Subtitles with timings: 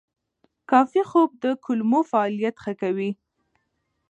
[0.71, 3.11] کافي خوب د کولمو فعالیت ښه کوي.